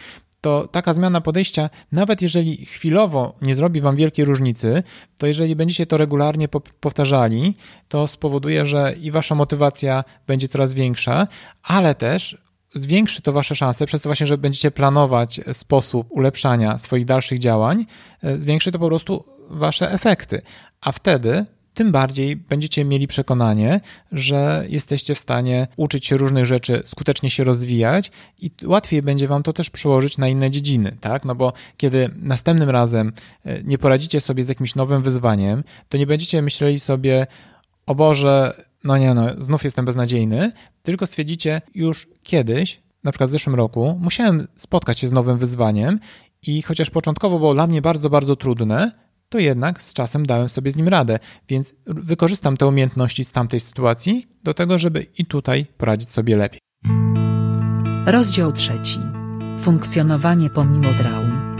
to 0.43 0.67
taka 0.67 0.93
zmiana 0.93 1.21
podejścia, 1.21 1.69
nawet 1.91 2.21
jeżeli 2.21 2.65
chwilowo 2.65 3.35
nie 3.41 3.55
zrobi 3.55 3.81
Wam 3.81 3.95
wielkiej 3.95 4.25
różnicy, 4.25 4.83
to 5.17 5.27
jeżeli 5.27 5.55
będziecie 5.55 5.85
to 5.85 5.97
regularnie 5.97 6.47
powtarzali, 6.79 7.55
to 7.87 8.07
spowoduje, 8.07 8.65
że 8.65 8.93
i 9.01 9.11
Wasza 9.11 9.35
motywacja 9.35 10.03
będzie 10.27 10.47
coraz 10.47 10.73
większa, 10.73 11.27
ale 11.63 11.95
też 11.95 12.37
zwiększy 12.75 13.21
to 13.21 13.33
Wasze 13.33 13.55
szanse, 13.55 13.85
przez 13.85 14.01
to 14.01 14.09
właśnie, 14.09 14.27
że 14.27 14.37
będziecie 14.37 14.71
planować 14.71 15.41
sposób 15.53 16.07
ulepszania 16.09 16.77
swoich 16.77 17.05
dalszych 17.05 17.39
działań, 17.39 17.85
e, 18.23 18.37
zwiększy 18.37 18.71
to 18.71 18.79
po 18.79 18.87
prostu 18.87 19.25
Wasze 19.49 19.91
efekty. 19.91 20.41
A 20.81 20.91
wtedy 20.91 21.45
tym 21.73 21.91
bardziej 21.91 22.35
będziecie 22.35 22.85
mieli 22.85 23.07
przekonanie, 23.07 23.81
że 24.11 24.65
jesteście 24.69 25.15
w 25.15 25.19
stanie 25.19 25.67
uczyć 25.75 26.05
się 26.05 26.17
różnych 26.17 26.45
rzeczy, 26.45 26.83
skutecznie 26.85 27.29
się 27.29 27.43
rozwijać 27.43 28.11
i 28.39 28.51
łatwiej 28.63 29.01
będzie 29.01 29.27
wam 29.27 29.43
to 29.43 29.53
też 29.53 29.69
przełożyć 29.69 30.17
na 30.17 30.27
inne 30.27 30.51
dziedziny, 30.51 30.97
tak? 31.01 31.25
No 31.25 31.35
bo 31.35 31.53
kiedy 31.77 32.09
następnym 32.15 32.69
razem 32.69 33.13
e, 33.45 33.63
nie 33.63 33.77
poradzicie 33.77 34.21
sobie 34.21 34.45
z 34.45 34.49
jakimś 34.49 34.75
nowym 34.75 35.01
wyzwaniem, 35.01 35.63
to 35.89 35.97
nie 35.97 36.07
będziecie 36.07 36.41
myśleli 36.41 36.79
sobie, 36.79 37.27
o 37.85 37.95
Boże, 37.95 38.53
no 38.83 38.97
nie, 38.97 39.13
no, 39.13 39.43
znów 39.43 39.63
jestem 39.63 39.85
beznadziejny, 39.85 40.51
tylko 40.83 41.07
stwierdzicie 41.07 41.61
już 41.75 42.07
kiedyś, 42.23 42.81
na 43.03 43.11
przykład 43.11 43.29
w 43.29 43.31
zeszłym 43.31 43.55
roku, 43.55 43.97
musiałem 43.99 44.47
spotkać 44.57 44.99
się 44.99 45.07
z 45.07 45.11
nowym 45.11 45.37
wyzwaniem 45.37 45.99
i 46.47 46.61
chociaż 46.61 46.89
początkowo 46.89 47.39
było 47.39 47.53
dla 47.53 47.67
mnie 47.67 47.81
bardzo, 47.81 48.09
bardzo 48.09 48.35
trudne, 48.35 48.91
to 49.33 49.39
jednak 49.39 49.81
z 49.81 49.93
czasem 49.93 50.25
dałem 50.25 50.49
sobie 50.49 50.71
z 50.71 50.75
nim 50.75 50.87
radę, 50.87 51.19
więc 51.49 51.73
wykorzystam 51.85 52.57
te 52.57 52.67
umiejętności 52.67 53.25
z 53.25 53.31
tamtej 53.31 53.59
sytuacji 53.59 54.27
do 54.43 54.53
tego, 54.53 54.79
żeby 54.79 55.05
i 55.17 55.25
tutaj 55.25 55.65
poradzić 55.77 56.11
sobie 56.11 56.37
lepiej. 56.37 56.59
Rozdział 58.05 58.51
trzeci. 58.51 58.99
Funkcjonowanie 59.59 60.49
pomimo 60.49 60.93
traum. 60.93 61.55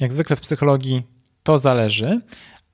Jak 0.00 0.12
zwykle 0.12 0.36
w 0.36 0.40
psychologii 0.40 1.02
to 1.42 1.58
zależy, 1.58 2.20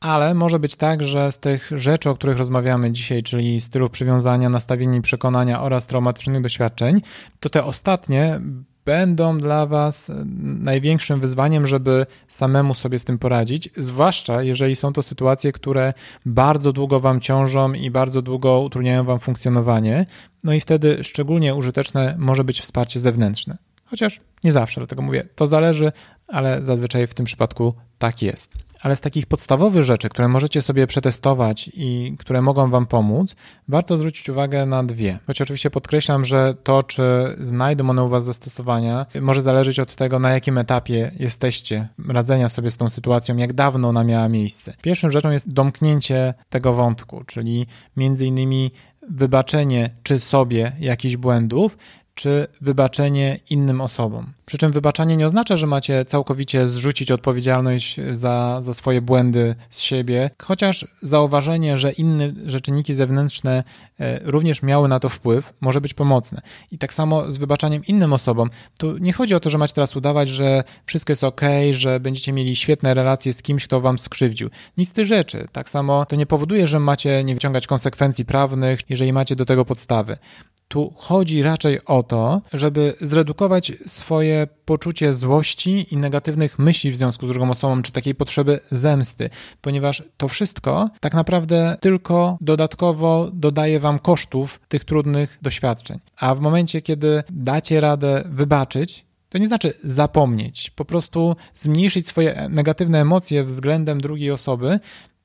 ale 0.00 0.34
może 0.34 0.58
być 0.58 0.76
tak, 0.76 1.02
że 1.02 1.32
z 1.32 1.38
tych 1.38 1.70
rzeczy, 1.74 2.10
o 2.10 2.14
których 2.14 2.38
rozmawiamy 2.38 2.92
dzisiaj, 2.92 3.22
czyli 3.22 3.60
stylu 3.60 3.90
przywiązania, 3.90 4.48
nastawienia 4.48 4.98
i 4.98 5.02
przekonania 5.02 5.62
oraz 5.62 5.86
traumatycznych 5.86 6.42
doświadczeń, 6.42 7.00
to 7.40 7.50
te 7.50 7.64
ostatnie 7.64 8.40
będą 8.84 9.38
dla 9.38 9.66
Was 9.66 10.10
największym 10.42 11.20
wyzwaniem, 11.20 11.66
żeby 11.66 12.06
samemu 12.28 12.74
sobie 12.74 12.98
z 12.98 13.04
tym 13.04 13.18
poradzić, 13.18 13.70
zwłaszcza 13.76 14.42
jeżeli 14.42 14.76
są 14.76 14.92
to 14.92 15.02
sytuacje, 15.02 15.52
które 15.52 15.92
bardzo 16.26 16.72
długo 16.72 17.00
Wam 17.00 17.20
ciążą 17.20 17.72
i 17.72 17.90
bardzo 17.90 18.22
długo 18.22 18.60
utrudniają 18.60 19.04
Wam 19.04 19.18
funkcjonowanie. 19.20 20.06
No 20.44 20.52
i 20.52 20.60
wtedy 20.60 21.04
szczególnie 21.04 21.54
użyteczne 21.54 22.14
może 22.18 22.44
być 22.44 22.60
wsparcie 22.60 23.00
zewnętrzne. 23.00 23.58
Chociaż 23.84 24.20
nie 24.44 24.52
zawsze, 24.52 24.80
dlatego 24.80 25.02
mówię, 25.02 25.28
to 25.34 25.46
zależy, 25.46 25.92
ale 26.28 26.62
zazwyczaj 26.62 27.06
w 27.06 27.14
tym 27.14 27.26
przypadku 27.26 27.74
tak 27.98 28.22
jest 28.22 28.63
ale 28.84 28.96
z 28.96 29.00
takich 29.00 29.26
podstawowych 29.26 29.82
rzeczy, 29.82 30.08
które 30.08 30.28
możecie 30.28 30.62
sobie 30.62 30.86
przetestować 30.86 31.70
i 31.74 32.16
które 32.18 32.42
mogą 32.42 32.70
Wam 32.70 32.86
pomóc, 32.86 33.36
warto 33.68 33.98
zwrócić 33.98 34.28
uwagę 34.28 34.66
na 34.66 34.84
dwie. 34.84 35.18
Choć 35.26 35.42
oczywiście 35.42 35.70
podkreślam, 35.70 36.24
że 36.24 36.54
to, 36.62 36.82
czy 36.82 37.02
znajdą 37.40 37.90
one 37.90 38.02
u 38.04 38.08
Was 38.08 38.24
zastosowania, 38.24 39.06
może 39.20 39.42
zależeć 39.42 39.80
od 39.80 39.94
tego, 39.94 40.18
na 40.18 40.30
jakim 40.30 40.58
etapie 40.58 41.12
jesteście 41.18 41.88
radzenia 42.08 42.48
sobie 42.48 42.70
z 42.70 42.76
tą 42.76 42.88
sytuacją, 42.88 43.36
jak 43.36 43.52
dawno 43.52 43.88
ona 43.88 44.04
miała 44.04 44.28
miejsce. 44.28 44.74
Pierwszą 44.82 45.10
rzeczą 45.10 45.30
jest 45.30 45.52
domknięcie 45.52 46.34
tego 46.50 46.72
wątku, 46.72 47.24
czyli 47.26 47.66
między 47.96 48.26
innymi 48.26 48.70
wybaczenie 49.10 49.90
czy 50.02 50.20
sobie 50.20 50.72
jakichś 50.80 51.16
błędów, 51.16 51.76
czy 52.14 52.46
wybaczenie 52.60 53.38
innym 53.50 53.80
osobom. 53.80 54.32
Przy 54.46 54.58
czym 54.58 54.72
wybaczanie 54.72 55.16
nie 55.16 55.26
oznacza, 55.26 55.56
że 55.56 55.66
macie 55.66 56.04
całkowicie 56.04 56.68
zrzucić 56.68 57.10
odpowiedzialność 57.10 58.00
za, 58.12 58.58
za 58.62 58.74
swoje 58.74 59.02
błędy 59.02 59.54
z 59.70 59.80
siebie, 59.80 60.30
chociaż 60.42 60.86
zauważenie, 61.02 61.78
że 61.78 61.92
inne, 61.92 62.32
że 62.46 62.60
czynniki 62.60 62.94
zewnętrzne 62.94 63.64
e, 64.00 64.20
również 64.24 64.62
miały 64.62 64.88
na 64.88 65.00
to 65.00 65.08
wpływ, 65.08 65.52
może 65.60 65.80
być 65.80 65.94
pomocne. 65.94 66.40
I 66.70 66.78
tak 66.78 66.94
samo 66.94 67.32
z 67.32 67.36
wybaczaniem 67.36 67.84
innym 67.84 68.12
osobom. 68.12 68.50
Tu 68.78 68.98
nie 68.98 69.12
chodzi 69.12 69.34
o 69.34 69.40
to, 69.40 69.50
że 69.50 69.58
macie 69.58 69.74
teraz 69.74 69.96
udawać, 69.96 70.28
że 70.28 70.64
wszystko 70.86 71.12
jest 71.12 71.24
ok, 71.24 71.40
że 71.70 72.00
będziecie 72.00 72.32
mieli 72.32 72.56
świetne 72.56 72.94
relacje 72.94 73.32
z 73.32 73.42
kimś, 73.42 73.64
kto 73.64 73.80
wam 73.80 73.98
skrzywdził. 73.98 74.50
Nic 74.78 74.88
z 74.88 74.92
tych 74.92 75.06
rzeczy. 75.06 75.48
Tak 75.52 75.70
samo 75.70 76.06
to 76.06 76.16
nie 76.16 76.26
powoduje, 76.26 76.66
że 76.66 76.80
macie 76.80 77.24
nie 77.24 77.34
wyciągać 77.34 77.66
konsekwencji 77.66 78.24
prawnych, 78.24 78.80
jeżeli 78.88 79.12
macie 79.12 79.36
do 79.36 79.44
tego 79.44 79.64
podstawy. 79.64 80.18
Tu 80.68 80.94
chodzi 80.96 81.42
raczej 81.42 81.84
o 81.84 82.02
to, 82.02 82.42
żeby 82.52 82.94
zredukować 83.00 83.72
swoje 83.86 84.46
poczucie 84.64 85.14
złości 85.14 85.86
i 85.94 85.96
negatywnych 85.96 86.58
myśli 86.58 86.90
w 86.90 86.96
związku 86.96 87.26
z 87.26 87.32
drugą 87.32 87.50
osobą, 87.50 87.82
czy 87.82 87.92
takiej 87.92 88.14
potrzeby 88.14 88.60
zemsty, 88.70 89.30
ponieważ 89.60 90.02
to 90.16 90.28
wszystko 90.28 90.90
tak 91.00 91.14
naprawdę 91.14 91.76
tylko 91.80 92.38
dodatkowo 92.40 93.30
dodaje 93.32 93.80
wam 93.80 93.98
kosztów 93.98 94.60
tych 94.68 94.84
trudnych 94.84 95.38
doświadczeń. 95.42 95.98
A 96.16 96.34
w 96.34 96.40
momencie, 96.40 96.82
kiedy 96.82 97.22
dacie 97.30 97.80
radę 97.80 98.22
wybaczyć, 98.26 99.04
to 99.28 99.38
nie 99.38 99.46
znaczy 99.46 99.74
zapomnieć, 99.84 100.70
po 100.70 100.84
prostu 100.84 101.36
zmniejszyć 101.54 102.08
swoje 102.08 102.46
negatywne 102.50 103.00
emocje 103.00 103.44
względem 103.44 104.00
drugiej 104.00 104.30
osoby, 104.30 104.80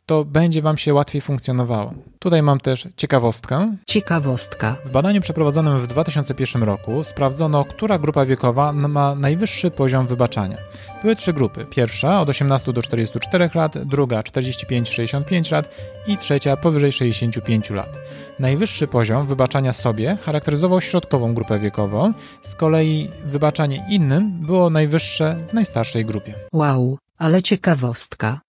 to 0.09 0.25
będzie 0.25 0.61
Wam 0.61 0.77
się 0.77 0.93
łatwiej 0.93 1.21
funkcjonowało. 1.21 1.93
Tutaj 2.19 2.43
mam 2.43 2.59
też 2.59 2.87
ciekawostkę. 2.97 3.75
Ciekawostka. 3.87 4.75
W 4.85 4.91
badaniu 4.91 5.21
przeprowadzonym 5.21 5.79
w 5.79 5.87
2001 5.87 6.63
roku 6.63 7.03
sprawdzono, 7.03 7.65
która 7.65 7.99
grupa 7.99 8.25
wiekowa 8.25 8.73
ma 8.73 9.15
najwyższy 9.15 9.71
poziom 9.71 10.07
wybaczania. 10.07 10.57
Były 11.01 11.15
trzy 11.15 11.33
grupy. 11.33 11.65
Pierwsza 11.65 12.21
od 12.21 12.29
18 12.29 12.73
do 12.73 12.81
44 12.81 13.49
lat, 13.55 13.77
druga 13.77 14.21
45-65 14.21 15.51
lat 15.51 15.75
i 16.07 16.17
trzecia 16.17 16.57
powyżej 16.57 16.91
65 16.91 17.69
lat. 17.69 17.97
Najwyższy 18.39 18.87
poziom 18.87 19.27
wybaczania 19.27 19.73
sobie 19.73 20.17
charakteryzował 20.21 20.81
środkową 20.81 21.33
grupę 21.33 21.59
wiekową, 21.59 22.13
z 22.41 22.55
kolei 22.55 23.09
wybaczanie 23.25 23.85
innym 23.89 24.45
było 24.45 24.69
najwyższe 24.69 25.45
w 25.49 25.53
najstarszej 25.53 26.05
grupie. 26.05 26.33
Wow, 26.53 26.97
ale 27.17 27.43
ciekawostka. 27.43 28.41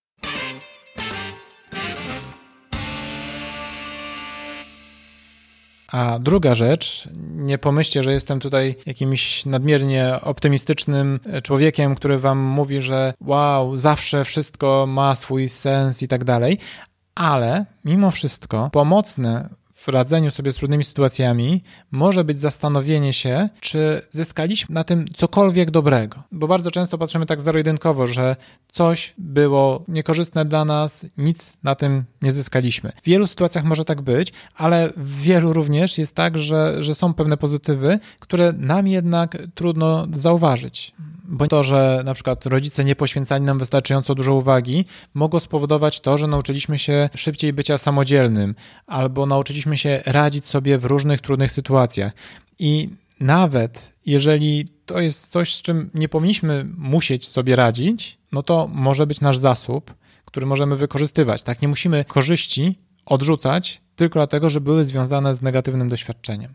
A 5.91 6.19
druga 6.19 6.55
rzecz, 6.55 7.09
nie 7.35 7.57
pomyślcie, 7.57 8.03
że 8.03 8.13
jestem 8.13 8.39
tutaj 8.39 8.75
jakimś 8.85 9.45
nadmiernie 9.45 10.19
optymistycznym 10.21 11.19
człowiekiem, 11.43 11.95
który 11.95 12.19
wam 12.19 12.37
mówi, 12.39 12.81
że 12.81 13.13
wow, 13.21 13.77
zawsze 13.77 14.25
wszystko 14.25 14.85
ma 14.87 15.15
swój 15.15 15.49
sens 15.49 16.03
i 16.03 16.07
tak 16.07 16.23
dalej, 16.23 16.57
ale 17.15 17.65
mimo 17.85 18.11
wszystko 18.11 18.69
pomocne 18.73 19.49
w 19.81 19.87
radzeniu 19.87 20.31
sobie 20.31 20.53
z 20.53 20.55
trudnymi 20.55 20.83
sytuacjami 20.83 21.63
może 21.91 22.23
być 22.23 22.41
zastanowienie 22.41 23.13
się, 23.13 23.49
czy 23.59 24.01
zyskaliśmy 24.11 24.75
na 24.75 24.83
tym 24.83 25.05
cokolwiek 25.15 25.71
dobrego. 25.71 26.23
Bo 26.31 26.47
bardzo 26.47 26.71
często 26.71 26.97
patrzymy 26.97 27.25
tak 27.25 27.41
zero-jedynkowo, 27.41 28.07
że 28.07 28.35
coś 28.67 29.13
było 29.17 29.83
niekorzystne 29.87 30.45
dla 30.45 30.65
nas, 30.65 31.05
nic 31.17 31.53
na 31.63 31.75
tym 31.75 32.03
nie 32.21 32.31
zyskaliśmy. 32.31 32.91
W 33.01 33.05
wielu 33.05 33.27
sytuacjach 33.27 33.63
może 33.63 33.85
tak 33.85 34.01
być, 34.01 34.33
ale 34.55 34.89
w 34.97 35.21
wielu 35.21 35.53
również 35.53 35.97
jest 35.97 36.15
tak, 36.15 36.37
że, 36.37 36.83
że 36.83 36.95
są 36.95 37.13
pewne 37.13 37.37
pozytywy, 37.37 37.99
które 38.19 38.53
nam 38.53 38.87
jednak 38.87 39.37
trudno 39.55 40.07
zauważyć 40.15 40.93
bo 41.31 41.47
to, 41.47 41.63
że 41.63 42.01
na 42.05 42.13
przykład 42.13 42.45
rodzice 42.45 42.83
nie 42.83 42.95
poświęcali 42.95 43.43
nam 43.43 43.59
wystarczająco 43.59 44.15
dużo 44.15 44.33
uwagi, 44.33 44.85
mogło 45.13 45.39
spowodować 45.39 45.99
to, 45.99 46.17
że 46.17 46.27
nauczyliśmy 46.27 46.79
się 46.79 47.09
szybciej 47.15 47.53
bycia 47.53 47.77
samodzielnym, 47.77 48.55
albo 48.87 49.25
nauczyliśmy 49.71 49.77
się 49.77 50.11
radzić 50.11 50.45
sobie 50.45 50.77
w 50.77 50.85
różnych 50.85 51.21
trudnych 51.21 51.51
sytuacjach. 51.51 52.13
I 52.59 52.89
nawet 53.19 53.91
jeżeli 54.05 54.65
to 54.85 54.99
jest 54.99 55.27
coś, 55.27 55.55
z 55.55 55.61
czym 55.61 55.89
nie 55.93 56.09
powinniśmy 56.09 56.65
musieć 56.77 57.27
sobie 57.27 57.55
radzić, 57.55 58.17
no 58.31 58.43
to 58.43 58.67
może 58.73 59.07
być 59.07 59.21
nasz 59.21 59.37
zasób, 59.37 59.93
który 60.25 60.45
możemy 60.45 60.75
wykorzystywać. 60.75 61.43
Tak, 61.43 61.61
nie 61.61 61.67
musimy 61.67 62.05
korzyści 62.05 62.79
odrzucać 63.05 63.81
tylko 63.95 64.19
dlatego, 64.19 64.49
że 64.49 64.61
były 64.61 64.85
związane 64.85 65.35
z 65.35 65.41
negatywnym 65.41 65.89
doświadczeniem. 65.89 66.53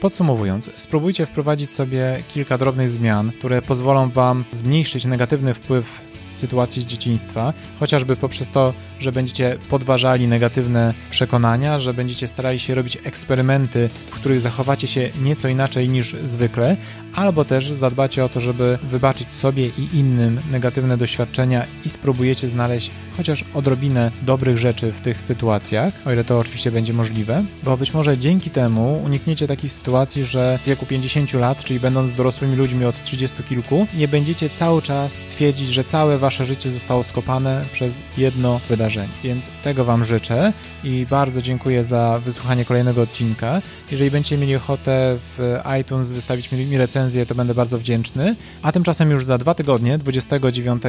Podsumowując, 0.00 0.70
spróbujcie 0.76 1.26
wprowadzić 1.26 1.72
sobie 1.72 2.22
kilka 2.28 2.58
drobnych 2.58 2.88
zmian, 2.88 3.32
które 3.38 3.62
pozwolą 3.62 4.10
Wam 4.10 4.44
zmniejszyć 4.52 5.04
negatywny 5.04 5.54
wpływ 5.54 6.11
sytuacji 6.36 6.82
z 6.82 6.86
dzieciństwa, 6.86 7.52
chociażby 7.80 8.16
poprzez 8.16 8.48
to, 8.48 8.74
że 9.00 9.12
będziecie 9.12 9.58
podważali 9.68 10.28
negatywne 10.28 10.94
przekonania, 11.10 11.78
że 11.78 11.94
będziecie 11.94 12.28
starali 12.28 12.60
się 12.60 12.74
robić 12.74 12.98
eksperymenty, 13.04 13.88
w 14.06 14.10
których 14.10 14.40
zachowacie 14.40 14.86
się 14.88 15.10
nieco 15.22 15.48
inaczej 15.48 15.88
niż 15.88 16.16
zwykle, 16.24 16.76
albo 17.14 17.44
też 17.44 17.70
zadbacie 17.70 18.24
o 18.24 18.28
to, 18.28 18.40
żeby 18.40 18.78
wybaczyć 18.82 19.32
sobie 19.32 19.66
i 19.66 19.88
innym 19.98 20.40
negatywne 20.50 20.96
doświadczenia 20.96 21.66
i 21.84 21.88
spróbujecie 21.88 22.48
znaleźć 22.48 22.90
chociaż 23.16 23.44
odrobinę 23.54 24.10
dobrych 24.22 24.58
rzeczy 24.58 24.92
w 24.92 25.00
tych 25.00 25.20
sytuacjach, 25.20 25.94
o 26.06 26.12
ile 26.12 26.24
to 26.24 26.38
oczywiście 26.38 26.70
będzie 26.70 26.92
możliwe, 26.92 27.44
bo 27.62 27.76
być 27.76 27.94
może 27.94 28.18
dzięki 28.18 28.50
temu 28.50 29.02
unikniecie 29.04 29.46
takiej 29.46 29.68
sytuacji, 29.68 30.24
że 30.24 30.58
w 30.62 30.66
wieku 30.66 30.86
50 30.86 31.32
lat, 31.32 31.64
czyli 31.64 31.80
będąc 31.80 32.12
dorosłymi 32.12 32.56
ludźmi 32.56 32.84
od 32.84 33.02
30 33.02 33.42
kilku, 33.42 33.86
nie 33.94 34.08
będziecie 34.08 34.50
cały 34.50 34.82
czas 34.82 35.22
twierdzić, 35.30 35.68
że 35.68 35.84
całe 35.84 36.18
wasze 36.22 36.46
życie 36.46 36.70
zostało 36.70 37.04
skopane 37.04 37.64
przez 37.72 37.98
jedno 38.18 38.60
wydarzenie. 38.68 39.12
Więc 39.24 39.44
tego 39.62 39.84
Wam 39.84 40.04
życzę 40.04 40.52
i 40.84 41.06
bardzo 41.10 41.42
dziękuję 41.42 41.84
za 41.84 42.20
wysłuchanie 42.24 42.64
kolejnego 42.64 43.02
odcinka. 43.02 43.62
Jeżeli 43.90 44.10
będziecie 44.10 44.38
mieli 44.38 44.56
ochotę 44.56 45.18
w 45.18 45.58
iTunes 45.80 46.12
wystawić 46.12 46.52
mi 46.52 46.78
recenzję, 46.78 47.26
to 47.26 47.34
będę 47.34 47.54
bardzo 47.54 47.78
wdzięczny. 47.78 48.36
A 48.62 48.72
tymczasem 48.72 49.10
już 49.10 49.24
za 49.24 49.38
dwa 49.38 49.54
tygodnie, 49.54 49.98
29 49.98 50.82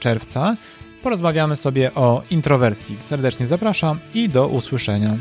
czerwca, 0.00 0.56
porozmawiamy 1.02 1.56
sobie 1.56 1.94
o 1.94 2.22
introwersji. 2.30 2.96
Serdecznie 3.00 3.46
zapraszam 3.46 3.98
i 4.14 4.28
do 4.28 4.48
usłyszenia. 4.48 5.16